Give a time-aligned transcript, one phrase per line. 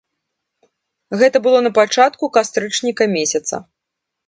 [1.21, 3.63] Гэта было на пачатку кастрычніка месяца.